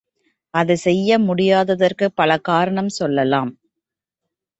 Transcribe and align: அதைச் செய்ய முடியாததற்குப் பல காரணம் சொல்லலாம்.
அதைச் 0.53 0.77
செய்ய 0.77 1.19
முடியாததற்குப் 1.19 2.15
பல 2.15 2.37
காரணம் 2.41 2.89
சொல்லலாம். 2.89 3.51